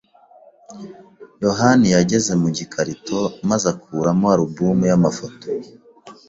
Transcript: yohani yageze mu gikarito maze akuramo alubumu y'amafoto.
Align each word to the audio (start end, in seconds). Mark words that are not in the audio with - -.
yohani 1.43 1.87
yageze 1.95 2.31
mu 2.41 2.49
gikarito 2.57 3.19
maze 3.49 3.65
akuramo 3.73 4.25
alubumu 4.33 4.83
y'amafoto. 4.91 5.47